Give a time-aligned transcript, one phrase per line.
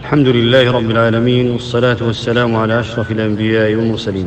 [0.00, 4.26] الحمد لله رب العالمين والصلاة والسلام على أشرف الأنبياء والمرسلين.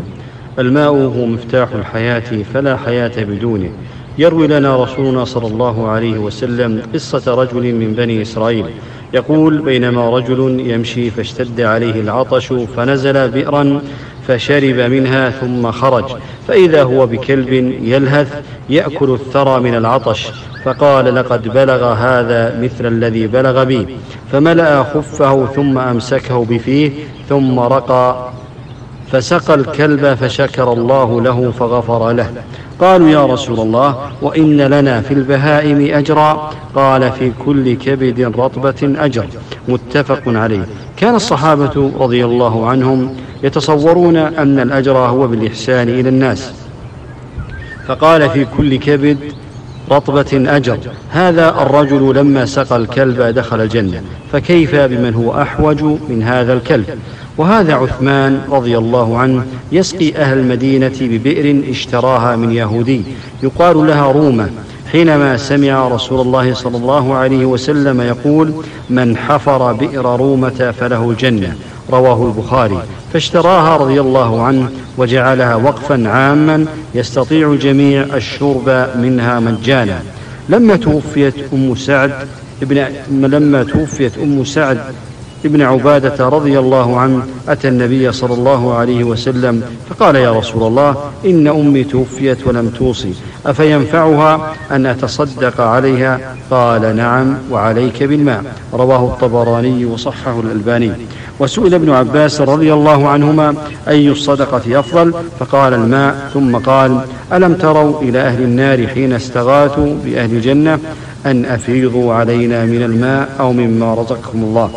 [0.59, 3.71] الماء هو مفتاح الحياة فلا حياة بدونه.
[4.17, 8.65] يروي لنا رسولنا صلى الله عليه وسلم قصة رجل من بني إسرائيل.
[9.13, 13.81] يقول بينما رجل يمشي فاشتد عليه العطش فنزل بئرا
[14.27, 16.05] فشرب منها ثم خرج.
[16.47, 17.53] فإذا هو بكلب
[17.83, 20.31] يلهث يأكل الثرى من العطش.
[20.63, 23.87] فقال لقد بلغ هذا مثل الذي بلغ بي.
[24.31, 26.91] فملأ خفه ثم أمسكه بفيه
[27.29, 28.29] ثم رقى.
[29.11, 32.31] فسقى الكلب فشكر الله له فغفر له.
[32.79, 36.51] قالوا يا رسول الله وإن لنا في البهائم أجرا.
[36.75, 39.25] قال في كل كبد رطبة أجر.
[39.67, 40.65] متفق عليه.
[40.97, 46.51] كان الصحابة رضي الله عنهم يتصورون أن الأجر هو بالإحسان إلى الناس.
[47.87, 49.17] فقال في كل كبد
[49.91, 50.77] رطبة أجر.
[51.09, 54.01] هذا الرجل لما سقى الكلب دخل الجنة.
[54.31, 56.85] فكيف بمن هو أحوج من هذا الكلب؟
[57.37, 63.01] وهذا عثمان رضي الله عنه يسقي أهل المدينة ببئر اشتراها من يهودي.
[63.43, 64.49] يقال لها رومة.
[64.93, 68.53] حينما سمع رسول الله صلى الله عليه وسلم يقول
[68.89, 71.55] من حفر بئر رومة فله الجنة.
[71.91, 72.77] رواه البخاري.
[73.13, 79.99] فاشتراها رضي الله عنه وجعلها وقفا عاما يستطيع الجميع الشرب منها مجانا.
[80.49, 82.11] لما توفيت أم سعد
[82.61, 84.77] ابن لما توفيت أم سعد
[85.45, 90.95] ابن عبادة رضي الله عنه أتى النبي صلى الله عليه وسلم فقال يا رسول الله
[91.25, 93.13] إن أمي توفيت ولم توصي
[93.45, 98.43] أفينفعها أن أتصدق عليها؟ قال نعم وعليك بالماء.
[98.73, 100.91] رواه الطبراني وصححه الألباني.
[101.39, 103.55] وسئل ابن عباس رضي الله عنهما
[103.87, 106.29] أي الصدقة أفضل؟ فقال الماء.
[106.33, 106.99] ثم قال
[107.33, 110.79] ألم تروا إلى أهل النار حين استغاثوا بأهل الجنة
[111.25, 114.71] أن أفيضوا علينا من الماء أو مما رزقكم الله؟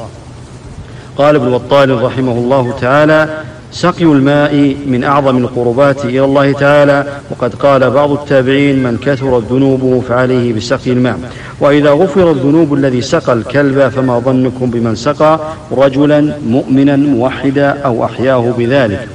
[1.19, 3.28] قال ابن بطال رحمه الله تعالى
[3.72, 10.03] سقي الماء من أعظم القربات إلى الله تعالى وقد قال بعض التابعين من كثرت ذنوبه
[10.09, 11.19] فعليه بسقي الماء.
[11.60, 15.41] وإذا غفر الذنوب الذي سقى الكلب فما ظنكم بمن سقى؟
[15.72, 19.09] رجلا مؤمنا موحدا أو أحياه بذلك.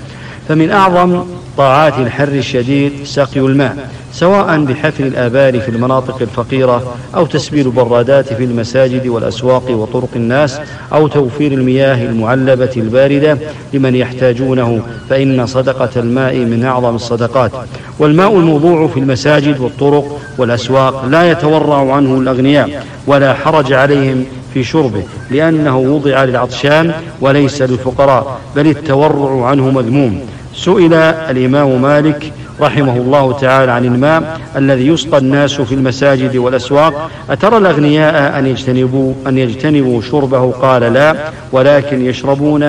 [0.47, 1.23] فمن أعظم
[1.57, 8.43] طاعات الحر الشديد سقي الماء سواء بحفر الآبار في المناطق الفقيرة أو تسبيل البرادات في
[8.43, 10.59] المساجد والأسواق وطرق الناس
[10.93, 13.37] أو توفير المياه المعلبة الباردة
[13.73, 17.51] لمن يحتاجونه فإن صدقة الماء من أعظم الصدقات.
[17.99, 25.03] والماء الموضوع في المساجد والطرق والأسواق لا يتورع عنه الأغنياء ولا حرج عليهم في شربه
[25.31, 30.21] لأنه وضع للعطشان وليس للفقراء بل التورع عنه مذموم.
[30.55, 37.11] سئل الإمام مالك رحمه الله تعالى عن الماء الذي يسقى الناس في المساجد والأسواق.
[37.29, 41.15] أترى الأغنياء أن يجتنبوا, أن يجتنبوا شربه؟ قال لا
[41.51, 42.63] ولكن يشربون.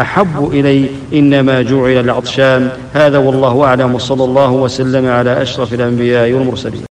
[0.00, 2.68] أحب إلي إنما جعل العطشان.
[2.94, 6.86] هذا والله أعلم وصلى الله وسلم على أشرف الأنبياء والمرسلين.